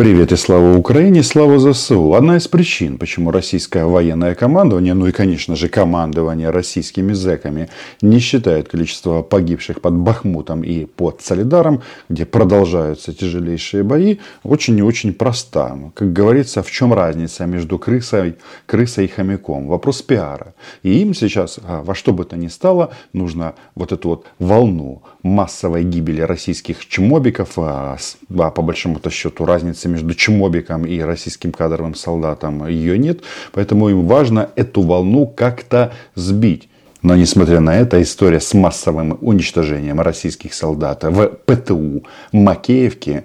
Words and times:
Привет 0.00 0.32
и 0.32 0.36
слава 0.36 0.78
Украине, 0.78 1.22
слава 1.22 1.58
ЗСУ. 1.58 2.14
Одна 2.14 2.38
из 2.38 2.48
причин, 2.48 2.96
почему 2.96 3.30
российское 3.30 3.84
военное 3.84 4.34
командование, 4.34 4.94
ну 4.94 5.06
и, 5.06 5.12
конечно 5.12 5.56
же, 5.56 5.68
командование 5.68 6.48
российскими 6.48 7.12
зэками 7.12 7.68
не 8.00 8.18
считает 8.18 8.70
количество 8.70 9.20
погибших 9.20 9.82
под 9.82 9.92
Бахмутом 9.92 10.62
и 10.62 10.86
под 10.86 11.20
Солидаром, 11.20 11.82
где 12.08 12.24
продолжаются 12.24 13.12
тяжелейшие 13.12 13.82
бои, 13.82 14.16
очень 14.42 14.78
и 14.78 14.82
очень 14.82 15.12
проста. 15.12 15.76
Как 15.92 16.14
говорится, 16.14 16.62
в 16.62 16.70
чем 16.70 16.94
разница 16.94 17.44
между 17.44 17.78
крысой, 17.78 18.36
крысой 18.64 19.04
и 19.04 19.08
хомяком? 19.08 19.66
Вопрос 19.66 20.00
пиара. 20.00 20.54
И 20.82 20.98
им 21.02 21.12
сейчас, 21.12 21.60
а, 21.62 21.82
во 21.82 21.94
что 21.94 22.14
бы 22.14 22.24
то 22.24 22.38
ни 22.38 22.48
стало, 22.48 22.94
нужно 23.12 23.54
вот 23.74 23.92
эту 23.92 24.08
вот 24.08 24.26
волну 24.38 25.02
массовой 25.22 25.84
гибели 25.84 26.22
российских 26.22 26.86
чмобиков, 26.86 27.50
а, 27.58 27.98
а 28.38 28.50
по 28.50 28.62
большому-то 28.62 29.10
счету 29.10 29.44
разницы 29.44 29.89
между 29.90 30.14
чмобиком 30.14 30.86
и 30.86 31.00
российским 31.00 31.52
кадровым 31.52 31.94
солдатом 31.94 32.66
ее 32.66 32.98
нет. 32.98 33.20
Поэтому 33.52 33.88
им 33.88 34.06
важно 34.06 34.50
эту 34.56 34.82
волну 34.82 35.26
как-то 35.26 35.92
сбить. 36.14 36.68
Но 37.02 37.16
несмотря 37.16 37.60
на 37.60 37.76
это, 37.76 38.02
история 38.02 38.40
с 38.40 38.52
массовым 38.52 39.16
уничтожением 39.22 40.00
российских 40.00 40.52
солдат 40.52 41.02
в 41.02 41.28
ПТУ 41.46 42.04
Макеевке, 42.32 43.24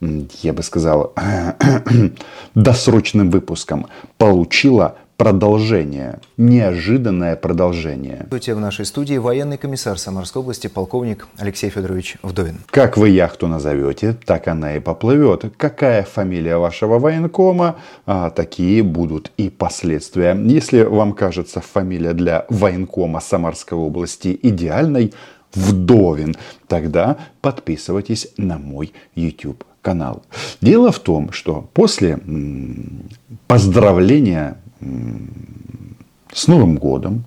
я 0.00 0.52
бы 0.52 0.62
сказал, 0.62 1.12
досрочным 2.54 3.30
выпуском 3.30 3.86
получила 4.16 4.96
продолжение, 5.16 6.20
неожиданное 6.36 7.36
продолжение. 7.36 8.26
В 8.30 8.60
нашей 8.60 8.84
студии 8.84 9.16
военный 9.16 9.56
комиссар 9.56 9.98
Самарской 9.98 10.40
области, 10.42 10.66
полковник 10.66 11.26
Алексей 11.38 11.70
Федорович 11.70 12.16
Вдовин. 12.22 12.58
Как 12.70 12.96
вы 12.96 13.08
яхту 13.10 13.48
назовете, 13.48 14.16
так 14.24 14.48
она 14.48 14.76
и 14.76 14.80
поплывет. 14.80 15.44
Какая 15.56 16.02
фамилия 16.02 16.58
вашего 16.58 16.98
военкома, 16.98 17.76
а, 18.04 18.30
такие 18.30 18.82
будут 18.82 19.32
и 19.36 19.48
последствия. 19.48 20.38
Если 20.44 20.82
вам 20.82 21.12
кажется 21.12 21.60
фамилия 21.60 22.12
для 22.12 22.46
военкома 22.48 23.20
Самарской 23.20 23.78
области 23.78 24.38
идеальной, 24.42 25.12
Вдовин, 25.54 26.34
тогда 26.68 27.16
подписывайтесь 27.40 28.28
на 28.36 28.58
мой 28.58 28.92
YouTube 29.14 29.64
канал. 29.80 30.22
Дело 30.60 30.92
в 30.92 30.98
том, 30.98 31.32
что 31.32 31.70
после 31.72 32.18
поздравления 33.46 34.58
с 36.32 36.48
Новым 36.48 36.76
годом. 36.76 37.24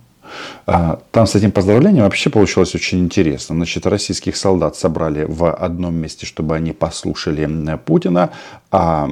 А, 0.65 0.99
там 1.11 1.25
с 1.25 1.35
этим 1.35 1.51
поздравлением 1.51 2.03
вообще 2.03 2.29
получилось 2.29 2.75
очень 2.75 2.99
интересно. 2.99 3.55
Значит, 3.55 3.85
российских 3.85 4.35
солдат 4.35 4.75
собрали 4.75 5.25
в 5.27 5.51
одном 5.51 5.95
месте, 5.95 6.25
чтобы 6.25 6.55
они 6.55 6.71
послушали 6.71 7.77
Путина, 7.77 8.31
а 8.71 9.09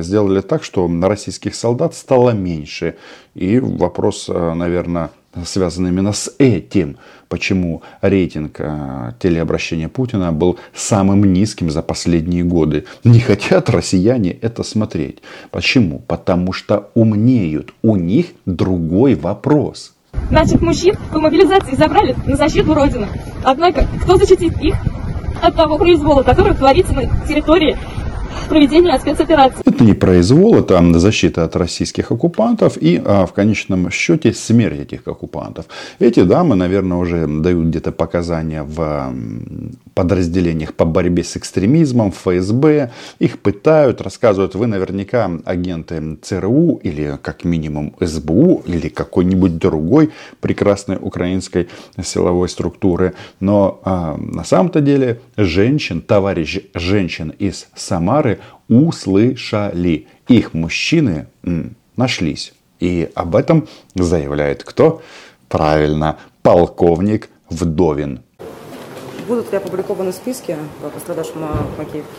сделали 0.00 0.40
так, 0.40 0.64
что 0.64 0.90
российских 1.02 1.54
солдат 1.54 1.94
стало 1.94 2.30
меньше. 2.30 2.96
И 3.34 3.58
вопрос, 3.58 4.28
э, 4.28 4.54
наверное, 4.54 5.10
связан 5.44 5.86
именно 5.86 6.12
с 6.12 6.34
этим, 6.38 6.96
почему 7.28 7.82
рейтинг 8.00 8.56
э, 8.58 9.12
телеобращения 9.18 9.88
Путина 9.88 10.32
был 10.32 10.58
самым 10.74 11.32
низким 11.32 11.70
за 11.70 11.82
последние 11.82 12.44
годы. 12.44 12.84
Не 13.04 13.20
хотят 13.20 13.70
россияне 13.70 14.32
это 14.32 14.62
смотреть. 14.62 15.18
Почему? 15.50 16.00
Потому 16.00 16.52
что 16.52 16.90
умнеют. 16.94 17.72
У 17.82 17.96
них 17.96 18.26
другой 18.46 19.14
вопрос. 19.14 19.94
Наших 20.30 20.60
мужчин 20.60 20.94
по 21.12 21.20
мобилизации 21.20 21.74
забрали 21.74 22.14
на 22.26 22.36
защиту 22.36 22.74
Родины. 22.74 23.08
Однако, 23.44 23.86
кто 24.02 24.16
защитит 24.16 24.58
их 24.60 24.76
от 25.42 25.56
того 25.56 25.78
произвола, 25.78 26.22
который 26.22 26.54
творится 26.54 26.92
на 26.92 27.02
территории 27.26 27.76
проведения 28.48 28.98
спецоперации. 28.98 29.62
Это 29.64 29.84
не 29.84 29.94
произвол, 29.94 30.56
это 30.56 30.82
защита 30.98 31.44
от 31.44 31.56
российских 31.56 32.12
оккупантов 32.12 32.76
и 32.76 33.00
а, 33.04 33.26
в 33.26 33.32
конечном 33.32 33.90
счете 33.90 34.32
смерть 34.32 34.80
этих 34.80 35.08
оккупантов. 35.08 35.66
Эти 35.98 36.22
дамы, 36.22 36.54
наверное, 36.54 36.98
уже 36.98 37.26
дают 37.26 37.66
где-то 37.66 37.92
показания 37.92 38.62
в 38.62 39.12
подразделениях 39.94 40.74
по 40.74 40.84
борьбе 40.84 41.24
с 41.24 41.36
экстремизмом, 41.36 42.12
ФСБ. 42.12 42.90
Их 43.18 43.38
пытают, 43.38 44.00
рассказывают, 44.00 44.54
вы 44.54 44.66
наверняка 44.66 45.30
агенты 45.44 46.18
ЦРУ 46.22 46.80
или 46.82 47.18
как 47.22 47.44
минимум 47.44 47.94
СБУ 48.00 48.62
или 48.66 48.88
какой-нибудь 48.88 49.58
другой 49.58 50.10
прекрасной 50.40 50.98
украинской 51.00 51.68
силовой 52.02 52.48
структуры. 52.48 53.14
Но 53.40 53.80
а, 53.84 54.16
на 54.16 54.44
самом-то 54.44 54.80
деле 54.80 55.20
женщин, 55.36 56.00
товарищ 56.00 56.60
женщин 56.74 57.32
из 57.38 57.68
Самары 57.74 58.21
услышали. 58.68 60.06
Их 60.28 60.54
мужчины 60.54 61.26
м, 61.44 61.76
нашлись. 61.96 62.52
И 62.80 63.10
об 63.14 63.36
этом 63.36 63.68
заявляет 63.94 64.64
кто? 64.64 65.02
Правильно, 65.48 66.18
полковник 66.42 67.28
Вдовин. 67.48 68.22
Будут 69.28 69.52
ли 69.52 69.58
опубликованы 69.58 70.12
списки 70.12 70.56
пострадавших 70.94 71.36
на 71.36 71.48
Макеевке? 71.78 72.10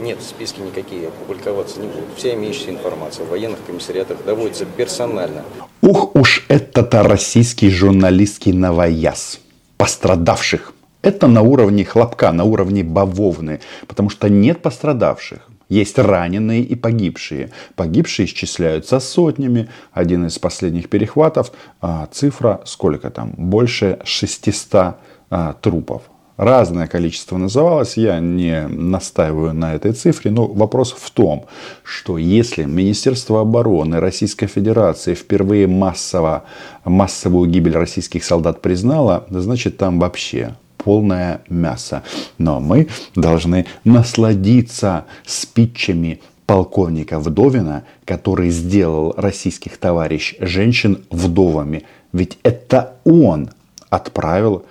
Нет, 0.00 0.18
списки 0.22 0.60
никакие 0.60 1.08
опубликоваться 1.08 1.80
не 1.80 1.88
будут. 1.88 2.16
Вся 2.16 2.34
имеющаяся 2.34 2.70
информация 2.70 3.26
в 3.26 3.30
военных 3.30 3.58
комиссариатах 3.66 4.24
доводится 4.24 4.64
персонально. 4.64 5.42
Ух 5.82 6.14
уж 6.14 6.44
этот 6.48 6.94
российский 6.94 7.68
журналистский 7.70 8.52
новояз. 8.52 9.40
Пострадавших 9.76 10.72
это 11.02 11.26
на 11.26 11.42
уровне 11.42 11.84
хлопка, 11.84 12.32
на 12.32 12.44
уровне 12.44 12.84
бавовны, 12.84 13.60
потому 13.86 14.10
что 14.10 14.28
нет 14.28 14.62
пострадавших. 14.62 15.48
Есть 15.68 15.98
раненые 15.98 16.62
и 16.62 16.74
погибшие. 16.74 17.50
Погибшие 17.76 18.26
исчисляются 18.26 18.98
сотнями. 18.98 19.68
Один 19.92 20.26
из 20.26 20.38
последних 20.38 20.88
перехватов, 20.88 21.52
а, 21.80 22.08
цифра 22.10 22.60
сколько 22.64 23.08
там? 23.10 23.32
Больше 23.36 24.00
600 24.04 24.96
а, 25.30 25.54
трупов. 25.60 26.02
Разное 26.36 26.86
количество 26.86 27.36
называлось, 27.36 27.98
я 27.98 28.18
не 28.18 28.66
настаиваю 28.66 29.52
на 29.52 29.74
этой 29.74 29.92
цифре, 29.92 30.30
но 30.30 30.46
вопрос 30.46 30.92
в 30.98 31.10
том, 31.10 31.44
что 31.84 32.16
если 32.16 32.64
Министерство 32.64 33.42
обороны 33.42 34.00
Российской 34.00 34.46
Федерации 34.46 35.12
впервые 35.12 35.66
массово, 35.66 36.44
массовую 36.84 37.48
гибель 37.48 37.76
российских 37.76 38.24
солдат 38.24 38.62
признало, 38.62 39.26
значит 39.28 39.76
там 39.76 40.00
вообще 40.00 40.56
полное 40.84 41.42
мясо. 41.48 42.02
Но 42.38 42.60
мы 42.60 42.88
должны 43.14 43.66
насладиться 43.84 45.04
спичами 45.24 46.20
полковника 46.46 47.20
Вдовина, 47.20 47.84
который 48.04 48.50
сделал 48.50 49.14
российских 49.16 49.78
товарищ 49.78 50.34
женщин 50.40 51.04
вдовами. 51.10 51.84
Ведь 52.12 52.38
это 52.42 52.96
он 53.04 53.50
отправил 53.88 54.64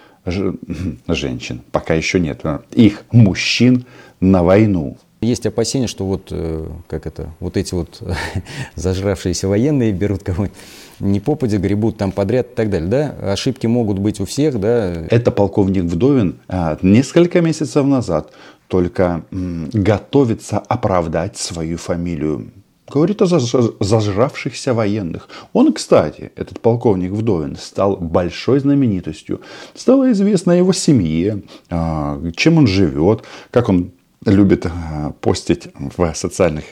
женщин, 1.08 1.62
пока 1.72 1.94
еще 1.94 2.20
нет, 2.20 2.44
их 2.72 3.04
мужчин 3.12 3.86
на 4.20 4.44
войну. 4.44 4.98
Есть 5.22 5.46
опасения, 5.46 5.88
что 5.88 6.06
вот, 6.06 6.30
э, 6.32 6.66
как 6.88 7.06
это, 7.06 7.32
вот 7.42 7.58
эти 7.58 7.74
вот 7.74 8.02
зажравшиеся 8.76 9.50
военные 9.50 9.92
берут 9.92 10.24
кого-нибудь 10.24 10.58
не 11.02 11.20
попади, 11.20 11.58
гребут 11.58 11.98
там 11.98 12.12
подряд 12.12 12.52
и 12.52 12.56
так 12.56 12.70
далее. 12.70 12.90
Да? 12.90 13.34
Ошибки 13.34 13.68
могут 13.68 14.00
быть 14.00 14.20
у 14.22 14.26
всех. 14.26 14.60
Да? 14.60 15.06
Это 15.10 15.32
полковник 15.32 15.84
Вдовин 15.84 16.40
а, 16.48 16.78
несколько 16.82 17.42
месяцев 17.42 17.86
назад 17.86 18.32
только 18.68 19.24
готовится 19.32 20.60
оправдать 20.60 21.38
свою 21.38 21.78
фамилию. 21.78 22.52
Говорит 22.88 23.22
о 23.22 23.26
зажравшихся 23.26 24.74
военных. 24.74 25.28
Он, 25.54 25.74
кстати, 25.74 26.32
этот 26.36 26.60
полковник 26.60 27.12
Вдовин, 27.12 27.56
стал 27.56 27.98
большой 27.98 28.60
знаменитостью. 28.60 29.42
Стало 29.76 30.12
известно 30.12 30.54
о 30.54 30.56
его 30.56 30.74
семье, 30.74 31.44
а, 31.70 32.22
чем 32.36 32.58
он 32.58 32.68
живет, 32.68 33.24
как 33.52 33.70
он 33.70 33.92
любит 34.26 34.66
а, 34.66 35.12
постить 35.22 35.70
в 35.76 36.14
социальных 36.14 36.66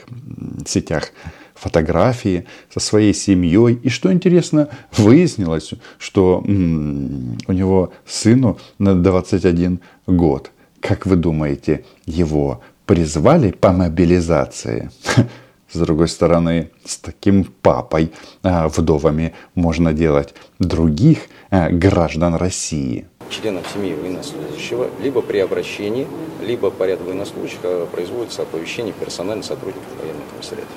сетях 0.66 1.12
фотографии 1.56 2.46
со 2.74 2.80
своей 2.80 3.14
семьей. 3.14 3.80
И 3.84 3.90
что 3.90 4.12
интересно, 4.12 4.70
выяснилось, 4.96 5.74
что 5.98 6.40
у 6.40 7.52
него 7.54 7.94
сыну 8.06 8.58
на 8.80 8.96
21 8.96 9.80
год. 10.08 10.52
Как 10.80 11.06
вы 11.06 11.16
думаете, 11.16 11.84
его 12.06 12.62
призвали 12.86 13.52
по 13.52 13.72
мобилизации? 13.72 14.92
С 15.72 15.78
другой 15.80 16.08
стороны, 16.08 16.70
с 16.86 16.98
таким 16.98 17.44
папой, 17.44 18.14
а, 18.42 18.70
вдовами, 18.70 19.34
можно 19.54 19.92
делать 19.92 20.34
других 20.60 21.28
а, 21.50 21.70
граждан 21.70 22.36
России. 22.36 23.06
Членов 23.30 23.66
семьи 23.74 23.94
военнослужащего 23.94 24.90
либо 25.02 25.22
при 25.22 25.40
обращении, 25.40 26.08
либо 26.42 26.72
по 26.72 26.84
ряду 26.84 27.06
военнослужащих 27.06 27.60
производится 27.92 28.44
оповещение 28.44 28.94
персональных 28.94 29.46
сотрудников 29.46 29.88
военного 30.00 30.30
комиссариата. 30.32 30.72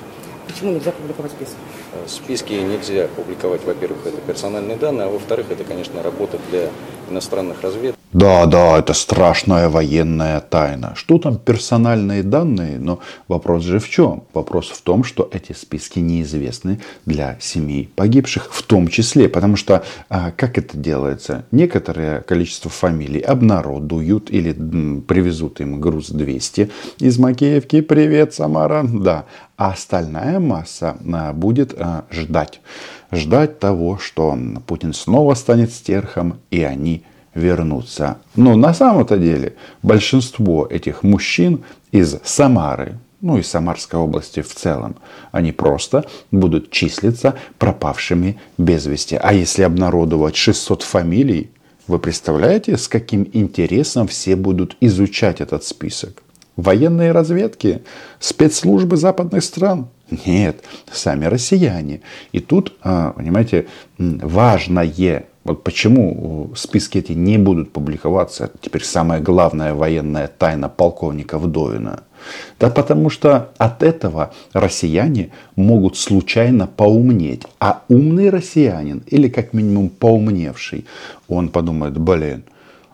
Почему 0.47 0.71
нельзя 0.73 0.91
публиковать 0.91 1.31
списки? 1.31 1.55
Э, 1.93 2.07
списки 2.07 2.53
нельзя 2.53 3.07
публиковать, 3.15 3.63
во-первых, 3.63 4.05
это 4.05 4.17
персональные 4.21 4.77
данные, 4.77 5.07
а 5.07 5.09
во-вторых, 5.09 5.47
это, 5.49 5.63
конечно, 5.63 6.03
работа 6.03 6.39
для 6.49 6.69
иностранных 7.09 7.61
разведок. 7.61 8.00
Да, 8.13 8.45
да, 8.45 8.77
это 8.77 8.93
страшная 8.93 9.69
военная 9.69 10.41
тайна. 10.41 10.93
Что 10.95 11.17
там 11.17 11.37
персональные 11.37 12.23
данные? 12.23 12.77
Но 12.77 12.99
вопрос 13.29 13.63
же 13.63 13.79
в 13.79 13.89
чем? 13.89 14.23
Вопрос 14.33 14.69
в 14.69 14.81
том, 14.81 15.05
что 15.05 15.29
эти 15.31 15.53
списки 15.53 15.99
неизвестны 15.99 16.81
для 17.05 17.37
семей 17.39 17.89
погибших, 17.95 18.49
в 18.51 18.63
том 18.63 18.89
числе, 18.89 19.29
потому 19.29 19.55
что 19.55 19.83
а, 20.09 20.31
как 20.31 20.57
это 20.57 20.77
делается? 20.77 21.45
Некоторое 21.51 22.19
количество 22.21 22.69
фамилий 22.69 23.21
обнародуют 23.21 24.29
или 24.29 24.51
привезут 25.01 25.61
им 25.61 25.79
груз 25.79 26.09
200 26.09 26.69
из 26.99 27.17
Макеевки. 27.17 27.79
Привет, 27.79 28.33
Самара. 28.33 28.83
Да. 28.83 29.25
А 29.55 29.69
остальная 29.69 30.39
масса 30.39 30.97
а, 31.13 31.31
будет 31.31 31.73
а, 31.77 32.03
ждать. 32.11 32.59
Ждать 33.13 33.59
того, 33.59 33.97
что 33.97 34.37
Путин 34.67 34.93
снова 34.93 35.33
станет 35.35 35.71
стерхом, 35.71 36.39
и 36.49 36.63
они 36.63 37.05
вернуться. 37.33 38.17
Но 38.35 38.55
на 38.55 38.73
самом-то 38.73 39.17
деле 39.17 39.55
большинство 39.83 40.67
этих 40.69 41.03
мужчин 41.03 41.63
из 41.91 42.17
Самары, 42.23 42.97
ну 43.21 43.37
и 43.37 43.43
Самарской 43.43 43.99
области 43.99 44.41
в 44.41 44.53
целом, 44.53 44.95
они 45.31 45.51
просто 45.51 46.05
будут 46.31 46.71
числиться 46.71 47.35
пропавшими 47.57 48.39
без 48.57 48.85
вести. 48.85 49.15
А 49.15 49.33
если 49.33 49.63
обнародовать 49.63 50.35
600 50.35 50.83
фамилий, 50.83 51.51
вы 51.87 51.99
представляете, 51.99 52.77
с 52.77 52.87
каким 52.87 53.27
интересом 53.33 54.07
все 54.07 54.35
будут 54.35 54.77
изучать 54.81 55.41
этот 55.41 55.63
список? 55.63 56.23
Военные 56.55 57.11
разведки, 57.11 57.81
спецслужбы 58.19 58.97
западных 58.97 59.43
стран? 59.43 59.87
Нет, 60.25 60.63
сами 60.91 61.25
россияне. 61.25 62.01
И 62.33 62.39
тут, 62.39 62.73
а, 62.81 63.11
понимаете, 63.11 63.67
важное 63.97 64.83
вот 65.43 65.63
почему 65.63 66.51
списки 66.55 66.99
эти 66.99 67.13
не 67.13 67.37
будут 67.37 67.71
публиковаться, 67.71 68.51
теперь 68.61 68.83
самая 68.83 69.19
главная 69.19 69.73
военная 69.73 70.27
тайна 70.27 70.69
полковника 70.69 71.39
Вдовина. 71.39 72.03
Да 72.59 72.69
потому 72.69 73.09
что 73.09 73.51
от 73.57 73.81
этого 73.81 74.33
россияне 74.53 75.31
могут 75.55 75.97
случайно 75.97 76.67
поумнеть. 76.67 77.43
А 77.59 77.81
умный 77.89 78.29
россиянин, 78.29 79.03
или 79.07 79.27
как 79.29 79.53
минимум 79.53 79.89
поумневший, 79.89 80.85
он 81.27 81.49
подумает, 81.49 81.97
блин, 81.97 82.43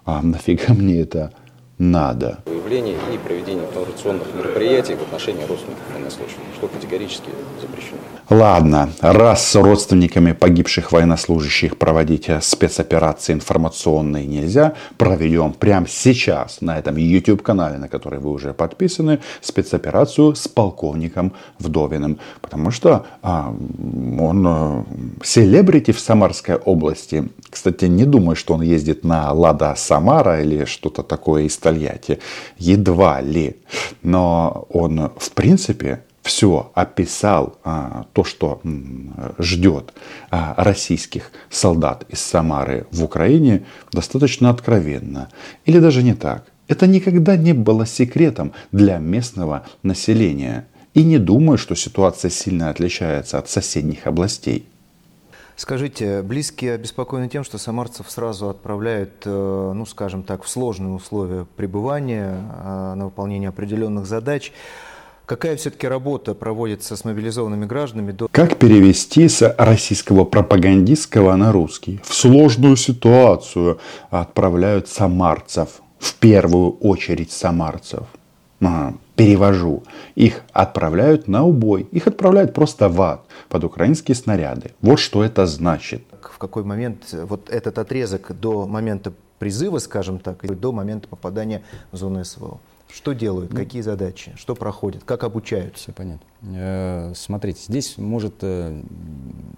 а 0.05 0.21
нафига 0.21 0.73
мне 0.73 1.01
это 1.01 1.33
надо. 1.77 2.39
Выявление 2.45 2.97
и 3.13 3.17
проведение 3.17 3.65
информационных 3.65 4.33
мероприятий 4.33 4.95
в 4.95 5.01
отношении 5.01 5.45
родственников 5.45 5.83
военнослужащих, 5.93 6.39
что 6.57 6.67
категорически 6.67 7.29
запрещено. 7.61 7.97
Ладно, 8.29 8.89
раз 8.99 9.47
с 9.47 9.55
родственниками 9.55 10.33
погибших 10.33 10.91
военнослужащих 10.91 11.77
проводить 11.77 12.29
спецоперации 12.41 13.31
информационные 13.31 14.25
нельзя, 14.25 14.73
проведем 14.97 15.53
прямо 15.53 15.87
сейчас 15.87 16.59
на 16.59 16.77
этом 16.77 16.97
YouTube-канале, 16.97 17.77
на 17.77 17.87
который 17.87 18.19
вы 18.19 18.31
уже 18.31 18.53
подписаны, 18.53 19.19
спецоперацию 19.41 20.35
с 20.35 20.47
полковником 20.49 21.33
Вдовиным. 21.59 22.19
Потому 22.41 22.71
что 22.71 23.05
а, 23.21 23.55
он 24.19 24.45
а, 24.45 24.85
селебрити 25.23 25.91
в 25.91 25.99
Самарской 25.99 26.55
области. 26.55 27.29
Кстати, 27.49 27.85
не 27.85 28.03
думаю, 28.03 28.35
что 28.35 28.55
он 28.55 28.61
ездит 28.61 29.05
на 29.05 29.31
Лада 29.31 29.73
Самара 29.77 30.41
или 30.41 30.65
что-то 30.65 31.01
такое 31.01 31.43
из 31.43 31.57
Тольятти. 31.67 32.19
Едва 32.57 33.21
ли. 33.21 33.57
Но 34.01 34.67
он, 34.69 35.11
в 35.17 35.31
принципе, 35.31 35.99
все 36.21 36.71
описал 36.75 37.57
а, 37.63 38.05
то, 38.13 38.23
что 38.23 38.61
ждет 39.37 39.93
а, 40.31 40.53
российских 40.57 41.31
солдат 41.49 42.05
из 42.07 42.19
Самары 42.19 42.85
в 42.91 43.03
Украине, 43.03 43.65
достаточно 43.91 44.49
откровенно. 44.49 45.27
Или 45.65 45.79
даже 45.79 46.03
не 46.03 46.13
так. 46.13 46.45
Это 46.69 46.87
никогда 46.87 47.35
не 47.35 47.53
было 47.53 47.85
секретом 47.85 48.53
для 48.71 48.97
местного 48.97 49.65
населения. 49.83 50.67
И 50.93 51.03
не 51.03 51.17
думаю, 51.17 51.57
что 51.57 51.75
ситуация 51.75 52.31
сильно 52.31 52.69
отличается 52.69 53.37
от 53.39 53.49
соседних 53.49 54.07
областей. 54.07 54.65
Скажите, 55.57 56.21
близкие 56.21 56.73
обеспокоены 56.75 57.29
тем, 57.29 57.43
что 57.43 57.57
самарцев 57.57 58.11
сразу 58.11 58.47
отправляют, 58.47 59.23
э, 59.25 59.71
ну, 59.75 59.87
скажем 59.87 60.21
так, 60.21 60.43
в 60.43 60.47
сложные 60.47 60.93
условия 60.93 61.47
пребывания 61.55 62.35
э, 62.63 62.93
на 62.93 63.05
выполнение 63.05 63.49
определенных 63.49 64.05
задач. 64.05 64.51
Какая 65.25 65.57
все-таки 65.57 65.87
работа 65.87 66.35
проводится 66.35 66.95
с 66.95 67.03
мобилизованными 67.03 67.65
гражданами? 67.65 68.11
До... 68.11 68.27
Как 68.31 68.57
перевести 68.57 69.27
с 69.27 69.55
российского 69.57 70.25
пропагандистского 70.25 71.35
на 71.35 71.51
русский? 71.51 71.99
В 72.03 72.13
сложную 72.13 72.75
ситуацию 72.75 73.79
отправляют 74.11 74.87
самарцев. 74.87 75.81
В 75.97 76.13
первую 76.17 76.73
очередь 76.73 77.31
самарцев. 77.31 78.03
Ага, 78.61 78.93
перевожу. 79.17 79.83
Их 80.15 80.43
отправляют 80.53 81.27
на 81.27 81.43
убой. 81.43 81.87
Их 81.91 82.07
отправляют 82.07 82.53
просто 82.53 82.87
в 82.87 83.01
ад 83.01 83.25
под 83.49 83.63
украинские 83.63 84.15
снаряды. 84.15 84.71
Вот 84.79 84.99
что 84.99 85.23
это 85.23 85.45
значит. 85.47 86.03
В 86.21 86.37
какой 86.37 86.63
момент 86.63 87.11
вот 87.11 87.49
этот 87.49 87.79
отрезок 87.79 88.31
до 88.39 88.67
момента 88.67 89.11
призыва, 89.39 89.79
скажем 89.79 90.19
так, 90.19 90.43
и 90.45 90.47
до 90.47 90.71
момента 90.71 91.07
попадания 91.07 91.63
в 91.91 91.97
зону 91.97 92.23
СВО? 92.23 92.59
Что 92.93 93.11
делают, 93.13 93.51
ну, 93.51 93.57
какие 93.57 93.81
задачи, 93.81 94.33
что 94.37 94.55
проходят, 94.55 95.03
как 95.03 95.25
обучаются? 95.25 95.83
Все 95.83 95.91
понятно. 95.91 96.25
Э, 96.55 97.11
смотрите, 97.15 97.59
здесь 97.67 97.97
может 97.97 98.35
э, 98.41 98.81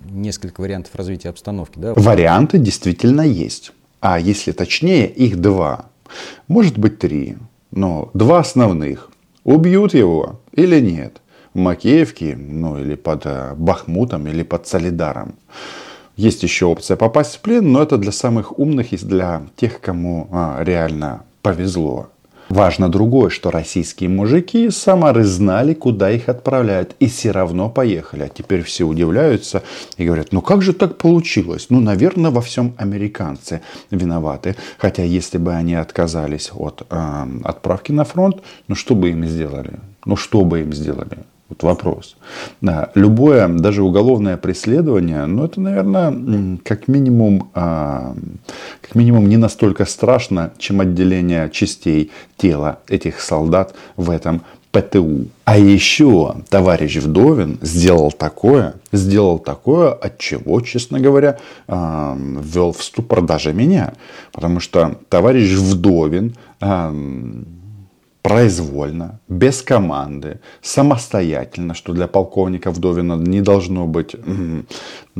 несколько 0.09 0.61
вариантов 0.61 0.95
развития 0.95 1.29
обстановки. 1.29 1.77
Да? 1.77 1.93
Варианты 1.95 2.57
действительно 2.57 3.21
есть. 3.21 3.71
А 3.99 4.19
если 4.19 4.51
точнее, 4.51 5.07
их 5.07 5.39
два. 5.39 5.89
Может 6.47 6.79
быть 6.79 6.97
три. 6.97 7.37
Но 7.71 8.09
два 8.15 8.39
основных. 8.39 9.11
Убьют 9.49 9.95
его 9.95 10.41
или 10.51 10.79
нет? 10.79 11.23
В 11.55 11.57
Макеевке, 11.57 12.35
ну 12.35 12.77
или 12.77 12.93
под 12.93 13.25
э, 13.25 13.55
Бахмутом, 13.55 14.27
или 14.27 14.43
под 14.43 14.67
Солидаром. 14.67 15.33
Есть 16.15 16.43
еще 16.43 16.67
опция 16.67 16.97
попасть 16.97 17.37
в 17.37 17.39
плен, 17.39 17.71
но 17.71 17.81
это 17.81 17.97
для 17.97 18.11
самых 18.11 18.59
умных 18.59 18.93
и 18.93 18.97
для 18.97 19.41
тех, 19.55 19.81
кому 19.81 20.27
а, 20.31 20.63
реально 20.63 21.23
повезло. 21.41 22.09
Важно 22.49 22.89
другое, 22.89 23.29
что 23.29 23.51
российские 23.51 24.09
мужики 24.09 24.71
Самары 24.71 25.23
знали, 25.23 25.75
куда 25.75 26.09
их 26.09 26.29
отправляют, 26.29 26.95
и 26.99 27.07
все 27.07 27.29
равно 27.29 27.69
поехали. 27.69 28.23
А 28.23 28.29
теперь 28.29 28.63
все 28.63 28.85
удивляются 28.85 29.61
и 29.97 30.05
говорят, 30.05 30.31
ну 30.31 30.41
как 30.41 30.63
же 30.63 30.73
так 30.73 30.97
получилось? 30.97 31.67
Ну, 31.69 31.79
наверное, 31.79 32.31
во 32.31 32.41
всем 32.41 32.73
американцы 32.77 33.61
виноваты. 33.91 34.55
Хотя, 34.79 35.03
если 35.03 35.37
бы 35.37 35.53
они 35.53 35.75
отказались 35.75 36.49
от 36.51 36.87
э, 36.89 37.27
отправки 37.43 37.91
на 37.91 38.03
фронт, 38.03 38.41
ну 38.67 38.73
что 38.73 38.95
бы 38.95 39.11
им 39.11 39.25
сделали? 39.25 39.73
Ну 40.05 40.15
что 40.15 40.43
бы 40.43 40.61
им 40.61 40.73
сделали? 40.73 41.19
Вот 41.49 41.63
вопрос. 41.63 42.15
Да, 42.61 42.91
любое, 42.93 43.47
даже 43.47 43.81
уголовное 43.81 44.37
преследование, 44.37 45.25
ну 45.25 45.45
это, 45.45 45.59
наверное, 45.59 46.59
как 46.63 46.87
минимум, 46.87 47.49
а, 47.55 48.15
как 48.81 48.93
минимум 48.93 49.27
не 49.27 49.37
настолько 49.37 49.85
страшно, 49.85 50.53
чем 50.59 50.79
отделение 50.79 51.49
частей 51.49 52.11
тела 52.37 52.79
этих 52.87 53.19
солдат 53.19 53.73
в 53.97 54.11
этом 54.11 54.43
ПТУ. 54.71 55.25
А 55.45 55.57
еще 55.57 56.35
товарищ 56.49 56.97
Вдовин 56.97 57.57
сделал 57.63 58.11
такое, 58.11 58.75
сделал 58.91 59.39
такое, 59.39 59.91
от 59.91 60.19
чего, 60.19 60.61
честно 60.61 60.99
говоря, 60.99 61.39
э, 61.67 62.15
ввел 62.43 62.73
в 62.73 62.83
ступор 62.83 63.23
даже 63.23 63.53
меня. 63.53 63.93
Потому 64.31 64.59
что 64.59 64.99
товарищ 65.09 65.53
Вдовин 65.53 66.35
э, 66.61 66.93
произвольно, 68.21 69.19
без 69.27 69.61
команды, 69.61 70.39
самостоятельно, 70.61 71.73
что 71.73 71.93
для 71.93 72.07
полковника 72.07 72.71
Вдовина 72.71 73.13
не 73.13 73.41
должно 73.41 73.87
быть 73.87 74.15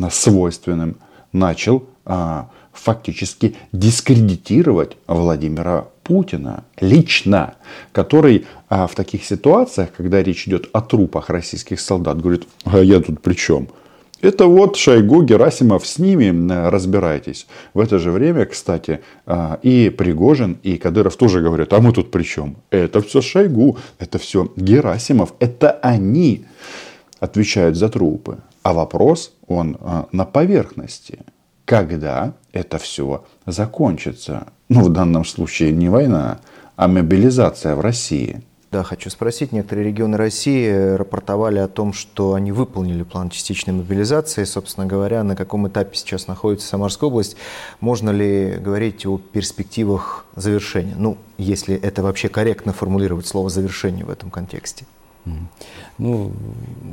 свойственным, 0.10 0.98
начал 1.32 1.86
а, 2.06 2.50
фактически 2.74 3.56
дискредитировать 3.72 4.98
Владимира 5.08 5.88
Путина 6.03 6.63
лично, 6.79 7.56
который 7.91 8.48
а, 8.68 8.88
в 8.88 8.96
таких 8.96 9.24
ситуациях, 9.24 9.89
когда 9.96 10.24
речь 10.24 10.48
идет 10.48 10.70
о 10.74 10.82
трупах 10.82 11.29
российских 11.29 11.79
солдат, 11.79 12.20
говорит, 12.20 12.48
а 12.63 12.79
я 12.79 13.00
тут 13.00 13.22
при 13.22 13.34
чем? 13.34 13.70
Это 14.22 14.48
вот 14.48 14.76
Шойгу, 14.76 15.24
Герасимов, 15.24 15.88
с 15.88 15.98
ними 15.98 16.52
разбирайтесь. 16.70 17.48
В 17.74 17.80
это 17.80 18.00
же 18.00 18.12
время, 18.12 18.46
кстати, 18.46 19.00
а, 19.26 19.60
и 19.64 19.90
Пригожин, 19.90 20.60
и 20.62 20.78
Кадыров 20.78 21.16
тоже 21.16 21.42
говорят, 21.42 21.72
а 21.72 21.80
мы 21.80 21.94
тут 21.94 22.12
при 22.12 22.24
чем? 22.24 22.58
Это 22.70 23.02
все 23.02 23.22
Шойгу, 23.22 23.78
это 23.98 24.18
все 24.18 24.52
Герасимов, 24.58 25.34
это 25.40 25.72
они 25.72 26.46
отвечают 27.20 27.78
за 27.78 27.88
трупы. 27.88 28.40
А 28.62 28.74
вопрос, 28.74 29.34
он 29.48 29.78
а, 29.80 30.08
на 30.12 30.26
поверхности. 30.26 31.20
Когда 31.64 32.34
это 32.52 32.78
все 32.78 33.24
закончится? 33.46 34.48
Ну, 34.68 34.82
в 34.82 34.90
данном 34.90 35.24
случае 35.24 35.72
не 35.72 35.88
война, 35.88 36.40
а 36.76 36.88
мобилизация 36.88 37.76
в 37.76 37.82
России. 37.82 38.42
Да, 38.72 38.84
хочу 38.84 39.10
спросить. 39.10 39.52
Некоторые 39.52 39.88
регионы 39.88 40.16
России 40.16 40.70
рапортовали 40.96 41.58
о 41.58 41.68
том, 41.68 41.92
что 41.92 42.36
они 42.36 42.52
выполнили 42.52 43.02
план 43.02 43.32
частичной 43.32 43.74
мобилизации. 43.74 44.44
Собственно 44.44 44.86
говоря, 44.86 45.24
на 45.24 45.36
каком 45.36 45.68
этапе 45.68 45.98
сейчас 45.98 46.28
находится 46.28 46.68
Самарская 46.68 47.10
область? 47.10 47.36
Можно 47.80 48.12
ли 48.12 48.58
говорить 48.60 49.08
о 49.08 49.18
перспективах 49.18 50.26
завершения? 50.36 50.94
Ну, 50.96 51.18
если 51.40 51.76
это 51.76 52.04
вообще 52.04 52.30
корректно 52.30 52.72
формулировать 52.72 53.26
слово 53.26 53.50
«завершение» 53.50 54.06
в 54.06 54.12
этом 54.12 54.30
контексте. 54.30 54.86
Ну, 55.98 56.32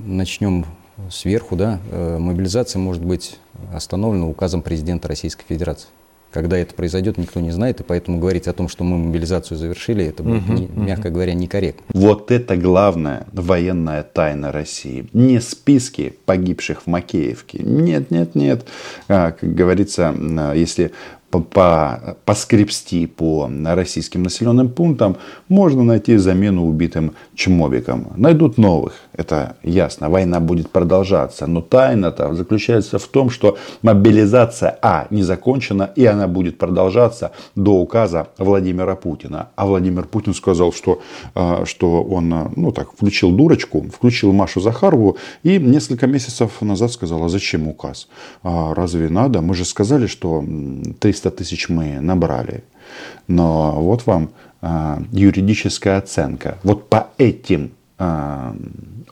начнем 0.07 0.65
сверху, 1.11 1.57
да. 1.57 1.79
Э, 1.91 2.17
мобилизация 2.19 2.81
может 2.81 3.05
быть 3.05 3.39
остановлена 3.73 4.27
указом 4.27 4.63
президента 4.63 5.09
Российской 5.09 5.45
Федерации. 5.45 5.89
Когда 6.33 6.59
это 6.59 6.75
произойдет, 6.75 7.17
никто 7.17 7.41
не 7.41 7.51
знает, 7.51 7.81
и 7.81 7.83
поэтому 7.83 8.19
говорить 8.19 8.47
о 8.47 8.53
том, 8.53 8.69
что 8.69 8.85
мы 8.85 8.99
мобилизацию 8.99 9.57
завершили, 9.57 10.05
это 10.05 10.23
будет, 10.23 10.43
uh-huh, 10.43 10.59
не, 10.59 10.67
uh-huh. 10.67 10.85
мягко 10.85 11.11
говоря, 11.11 11.33
некорректно. 11.35 11.85
Вот 11.89 12.31
это 12.31 12.57
главная 12.57 13.27
военная 13.33 14.03
тайна 14.03 14.53
России. 14.53 15.09
Не 15.13 15.41
списки 15.41 16.15
погибших 16.27 16.83
в 16.83 16.87
Макеевке. 16.89 17.61
Нет, 17.63 18.11
нет, 18.11 18.35
нет. 18.35 18.67
А, 19.09 19.33
как 19.33 19.55
говорится, 19.55 20.15
если 20.55 20.93
по, 21.41 22.17
поскребсти 22.25 23.07
по 23.07 23.51
российским 23.65 24.23
населенным 24.23 24.69
пунктам, 24.69 25.17
можно 25.49 25.83
найти 25.83 26.17
замену 26.17 26.67
убитым 26.67 27.13
чмобикам. 27.35 28.09
Найдут 28.17 28.59
новых, 28.59 28.95
это 29.13 29.57
ясно. 29.63 30.11
Война 30.11 30.41
будет 30.41 30.71
продолжаться. 30.71 31.47
Но 31.47 31.61
тайна-то 31.61 32.35
заключается 32.35 32.99
в 32.99 33.07
том, 33.07 33.31
что 33.31 33.57
мобилизация, 33.83 34.79
а, 34.83 35.07
не 35.11 35.23
закончена, 35.23 35.91
и 35.97 36.05
она 36.07 36.27
будет 36.29 36.59
продолжаться 36.59 37.33
до 37.55 37.73
указа 37.73 38.29
Владимира 38.39 38.95
Путина. 38.97 39.49
А 39.57 39.67
Владимир 39.67 40.05
Путин 40.05 40.35
сказал, 40.35 40.73
что, 40.73 41.01
а, 41.35 41.65
что 41.65 42.03
он 42.03 42.53
ну, 42.57 42.73
так, 42.73 42.93
включил 42.93 43.31
дурочку, 43.31 43.83
включил 43.83 44.33
Машу 44.33 44.61
Захарову, 44.61 45.17
и 45.43 45.59
несколько 45.59 46.07
месяцев 46.07 46.61
назад 46.61 46.93
сказал, 46.93 47.25
а 47.25 47.29
зачем 47.29 47.69
указ? 47.69 48.09
А 48.43 48.75
разве 48.75 49.09
надо? 49.09 49.41
Мы 49.41 49.55
же 49.55 49.65
сказали, 49.65 50.07
что 50.07 50.45
300 50.99 51.26
тысяч 51.31 51.69
мы 51.69 52.01
набрали. 52.01 52.65
Но 53.29 53.73
вот 53.81 54.07
вам 54.07 54.31
а, 54.61 55.03
юридическая 55.13 55.99
оценка. 55.99 56.59
Вот 56.63 56.89
по 56.89 57.09
этим 57.19 57.73
а, 57.99 58.55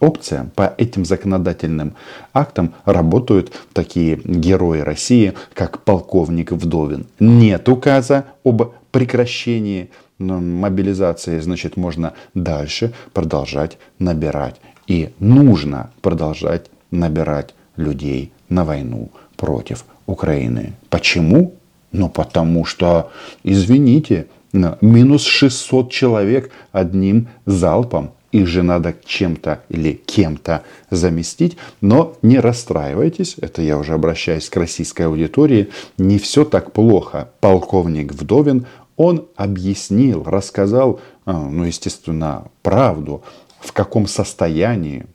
опциям, 0.01 0.51
по 0.55 0.75
этим 0.77 1.05
законодательным 1.05 1.95
актам 2.33 2.75
работают 2.85 3.53
такие 3.73 4.21
герои 4.25 4.81
России, 4.81 5.35
как 5.55 5.83
полковник 5.83 6.53
Вдовин. 6.53 7.07
Нет 7.21 7.69
указа 7.69 8.27
об 8.45 8.73
прекращении 8.91 9.91
мобилизации, 10.19 11.41
значит, 11.41 11.77
можно 11.77 12.15
дальше 12.35 12.93
продолжать 13.13 13.79
набирать. 13.99 14.57
И 14.87 15.13
нужно 15.19 15.91
продолжать 16.03 16.67
набирать 16.91 17.55
людей 17.77 18.33
на 18.49 18.65
войну 18.65 19.11
против 19.37 19.85
Украины. 20.07 20.75
Почему? 20.91 21.55
Ну, 21.95 22.09
потому 22.09 22.65
что, 22.65 23.13
извините, 23.45 24.27
минус 24.53 25.25
600 25.25 25.93
человек 25.93 26.51
одним 26.73 27.29
залпом. 27.47 28.11
Их 28.33 28.49
же 28.49 28.65
надо 28.65 28.97
чем-то 29.07 29.61
или 29.69 29.93
кем-то 29.93 30.65
заместить. 30.91 31.57
Но 31.81 32.17
не 32.21 32.41
расстраивайтесь, 32.41 33.37
это 33.41 33.63
я 33.63 33.79
уже 33.79 33.95
обращаюсь 33.95 34.49
к 34.49 34.57
российской 34.57 35.03
аудитории, 35.03 35.69
не 35.97 36.19
все 36.19 36.45
так 36.45 36.73
плохо. 36.73 37.29
Полковник 37.39 38.13
Вдовин, 38.13 38.67
он 38.97 39.27
объяснил, 39.37 40.25
рассказал, 40.25 40.99
а, 41.27 41.49
ну, 41.49 41.63
естественно, 41.63 42.49
правду, 42.63 43.23
в 43.61 43.73
каком 43.73 44.09
состоянии, 44.09 45.07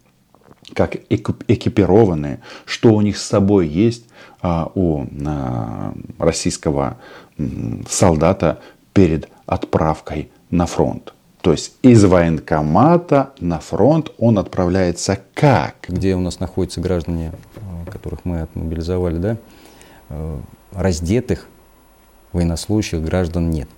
как 0.73 0.95
экипированы, 1.09 2.39
что 2.65 2.93
у 2.93 3.01
них 3.01 3.17
с 3.17 3.23
собой 3.23 3.67
есть, 3.67 4.05
а, 4.41 4.71
у 4.73 5.05
а, 5.25 5.93
российского 6.17 6.97
солдата 7.89 8.59
перед 8.93 9.29
отправкой 9.45 10.31
на 10.49 10.65
фронт. 10.65 11.13
То 11.41 11.51
есть 11.51 11.73
из 11.81 12.03
военкомата 12.03 13.31
на 13.39 13.59
фронт 13.59 14.11
он 14.17 14.39
отправляется 14.39 15.19
как? 15.33 15.75
Где 15.87 16.15
у 16.15 16.19
нас 16.19 16.39
находятся 16.39 16.79
граждане, 16.81 17.33
а, 17.57 17.89
которых 17.91 18.23
мы 18.23 18.41
отмобилизовали, 18.41 19.17
да, 19.17 19.37
раздетых 20.71 21.47
военнослужащих 22.33 23.01
граждан 23.01 23.49
нет. 23.49 23.69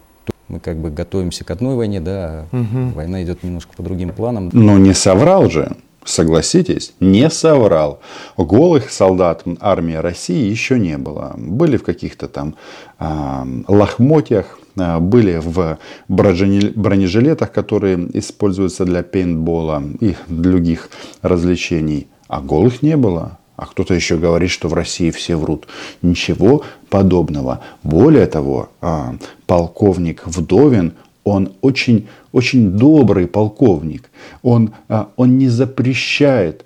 Мы 0.48 0.60
как 0.60 0.78
бы 0.78 0.92
готовимся 0.92 1.44
к 1.44 1.52
одной 1.52 1.76
войне, 1.76 2.02
да, 2.02 2.46
угу. 2.52 2.90
война 2.94 3.24
идет 3.24 3.44
немножко 3.44 3.74
по 3.76 3.84
другим 3.84 4.10
планам. 4.10 4.50
Но 4.54 4.78
не 4.78 4.94
соврал 4.94 5.50
же 5.50 5.76
согласитесь, 6.06 6.94
не 7.00 7.30
соврал. 7.30 8.00
Голых 8.38 8.92
солдат 8.92 9.44
армии 9.60 9.94
России 9.94 10.50
еще 10.50 10.80
не 10.80 10.98
было. 10.98 11.34
Были 11.38 11.78
в 11.78 11.84
каких-то 11.84 12.28
там 12.28 12.56
э, 13.00 13.46
лохмотьях, 13.68 14.60
э, 14.78 15.00
были 15.00 15.42
в 15.44 15.78
бронежилетах, 16.08 17.52
которые 17.52 18.10
используются 18.18 18.86
для 18.86 19.04
пейнтбола 19.04 19.84
и 20.00 20.16
других 20.28 20.90
развлечений. 21.22 22.08
А 22.28 22.42
голых 22.42 22.82
не 22.82 22.98
было. 22.98 23.38
А 23.58 23.68
кто-то 23.68 23.94
еще 23.94 24.18
говорит, 24.18 24.50
что 24.50 24.70
в 24.70 24.74
России 24.74 25.12
все 25.12 25.36
врут. 25.36 25.68
Ничего 26.02 26.64
подобного. 26.90 27.60
Более 27.84 28.26
того, 28.26 28.70
э, 28.82 29.18
полковник 29.46 30.24
Вдовин 30.26 30.94
он 31.24 31.54
очень, 31.62 32.08
очень 32.32 32.72
добрый 32.72 33.28
полковник. 33.28 34.10
Он, 34.42 34.74
а, 34.88 35.10
он 35.16 35.38
не 35.38 35.50
запрещает 35.50 36.66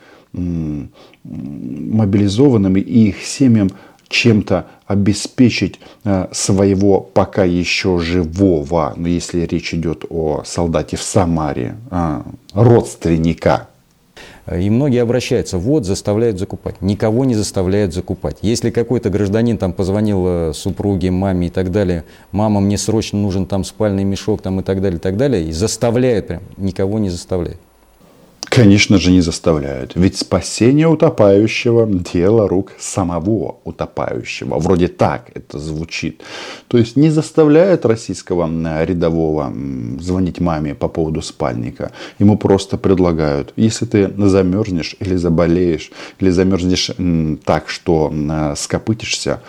мобилизованным 1.23 2.75
и 2.77 2.81
их 2.81 3.23
семьям 3.23 3.69
чем-то 4.07 4.67
обеспечить 4.85 5.79
а, 6.03 6.29
своего 6.31 6.99
пока 7.01 7.43
еще 7.43 7.99
живого, 7.99 8.93
но 8.95 9.07
если 9.07 9.41
речь 9.41 9.73
идет 9.73 10.05
о 10.09 10.43
солдате 10.45 10.97
в 10.97 11.01
Самаре, 11.01 11.75
а, 11.89 12.23
родственника, 12.53 13.67
и 14.51 14.69
многие 14.69 15.01
обращаются, 15.01 15.57
вот, 15.57 15.85
заставляют 15.85 16.37
закупать. 16.37 16.81
Никого 16.81 17.25
не 17.25 17.33
заставляют 17.33 17.93
закупать. 17.93 18.37
Если 18.41 18.69
какой-то 18.69 19.09
гражданин 19.09 19.57
там 19.57 19.73
позвонил 19.73 20.25
э, 20.27 20.53
супруге, 20.53 21.09
маме 21.11 21.47
и 21.47 21.49
так 21.49 21.71
далее, 21.71 22.03
мама, 22.31 22.59
мне 22.59 22.77
срочно 22.77 23.19
нужен 23.19 23.47
там 23.47 23.63
спальный 23.63 24.03
мешок 24.03 24.41
там 24.41 24.59
и 24.59 24.63
так 24.63 24.81
далее, 24.81 24.97
и 24.97 25.01
так 25.01 25.17
далее, 25.17 25.45
и 25.45 25.51
заставляет 25.51 26.27
прям, 26.27 26.43
никого 26.57 26.99
не 26.99 27.09
заставляет. 27.09 27.59
Конечно 28.45 28.97
же, 28.99 29.11
не 29.11 29.21
заставляют. 29.21 29.93
Ведь 29.95 30.17
спасение 30.17 30.87
утопающего– 30.87 31.85
дело 32.13 32.47
рук 32.47 32.71
самого 32.79 33.57
утопающего. 33.65 34.59
Вроде 34.59 34.87
так 34.87 35.29
это 35.33 35.59
звучит. 35.59 36.21
То 36.67 36.77
есть 36.77 36.95
не 36.95 37.09
заставляют 37.09 37.85
российского 37.85 38.49
рядового 38.83 39.53
звонить 39.99 40.39
маме 40.39 40.73
по 40.73 40.87
поводу 40.87 41.21
спальника. 41.21 41.91
Ему 42.19 42.37
просто 42.37 42.77
предлагают, 42.77 43.51
если 43.57 43.85
ты 43.85 44.13
замерзнешь 44.17 44.95
или 44.99 45.15
заболеешь, 45.15 45.91
или 46.19 46.29
замерзнешь 46.29 46.91
так, 47.43 47.67
что 47.67 48.13
скопытишься, 48.55 49.41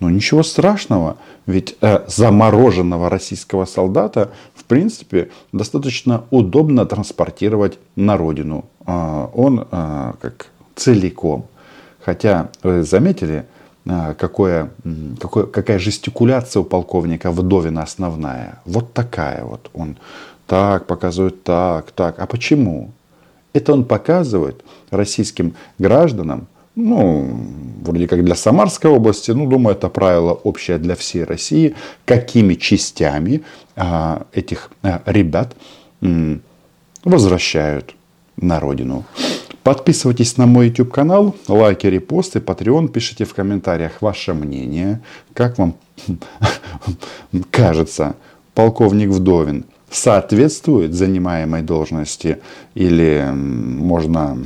ну 0.00 0.08
ничего 0.10 0.42
страшного, 0.42 1.16
ведь 1.46 1.76
э, 1.80 2.04
замороженного 2.06 3.10
российского 3.10 3.64
солдата 3.64 4.30
в 4.54 4.64
принципе 4.64 5.30
достаточно 5.52 6.24
удобно 6.30 6.86
транспортировать 6.86 7.78
на 7.96 8.16
родину. 8.16 8.64
Э, 8.86 9.26
он 9.34 9.66
э, 9.70 10.12
как 10.20 10.46
целиком. 10.76 11.46
Хотя 12.00 12.50
вы 12.62 12.82
заметили, 12.84 13.44
э, 13.86 14.14
какое, 14.18 14.70
какое, 15.20 15.46
какая 15.46 15.78
жестикуляция 15.78 16.60
у 16.60 16.64
полковника 16.64 17.30
Вдовина 17.30 17.82
основная. 17.82 18.60
Вот 18.64 18.92
такая 18.92 19.44
вот. 19.44 19.70
Он 19.72 19.96
так 20.46 20.86
показывает, 20.86 21.42
так, 21.42 21.90
так. 21.92 22.18
А 22.18 22.26
почему? 22.26 22.92
Это 23.52 23.72
он 23.72 23.84
показывает 23.84 24.64
российским 24.90 25.54
гражданам, 25.78 26.46
ну, 26.74 27.38
вроде 27.82 28.06
как 28.08 28.24
для 28.24 28.34
Самарской 28.34 28.90
области, 28.90 29.30
ну, 29.30 29.46
думаю, 29.46 29.76
это 29.76 29.88
правило 29.88 30.32
общее 30.32 30.78
для 30.78 30.94
всей 30.94 31.24
России, 31.24 31.74
какими 32.04 32.54
частями 32.54 33.42
а, 33.76 34.26
этих 34.32 34.70
а, 34.82 35.02
ребят 35.06 35.54
м, 36.00 36.42
возвращают 37.04 37.94
на 38.36 38.60
родину. 38.60 39.04
Подписывайтесь 39.62 40.38
на 40.38 40.46
мой 40.46 40.68
YouTube 40.68 40.90
канал, 40.90 41.36
лайки, 41.46 41.86
репосты, 41.86 42.40
Patreon, 42.40 42.88
пишите 42.88 43.24
в 43.24 43.34
комментариях 43.34 44.00
ваше 44.00 44.34
мнение, 44.34 45.00
как 45.34 45.58
вам 45.58 45.76
кажется, 47.50 48.16
полковник 48.54 49.10
Вдовин 49.10 49.64
соответствует 49.90 50.94
занимаемой 50.94 51.62
должности 51.62 52.38
или 52.74 53.30
можно 53.32 54.36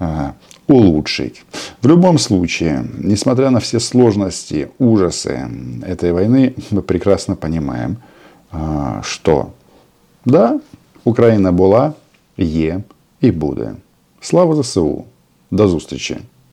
а, 0.00 0.34
улучшить. 0.67 1.43
В 1.81 1.87
любом 1.87 2.17
случае, 2.17 2.85
несмотря 2.97 3.49
на 3.49 3.59
все 3.59 3.79
сложности, 3.79 4.69
ужасы 4.79 5.49
этой 5.85 6.11
войны, 6.11 6.53
мы 6.71 6.81
прекрасно 6.81 7.35
понимаем, 7.35 7.97
а, 8.51 9.01
что 9.03 9.51
да, 10.25 10.59
Україна 11.03 11.51
була, 11.51 11.93
є 12.37 12.81
і 13.21 13.31
буде. 13.31 13.75
Слава 14.21 14.63
ЗСУ! 14.63 15.03
До 15.51 15.67
зустрічі! 15.67 16.17